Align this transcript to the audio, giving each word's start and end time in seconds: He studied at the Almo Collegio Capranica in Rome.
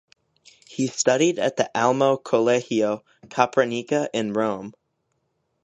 He 0.67 0.87
studied 0.87 1.37
at 1.37 1.57
the 1.57 1.69
Almo 1.79 2.17
Collegio 2.17 3.03
Capranica 3.29 4.07
in 4.15 4.33
Rome. 4.33 4.73